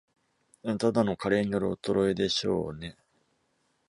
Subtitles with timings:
[0.79, 2.97] ただの加齢による衰えでしょうね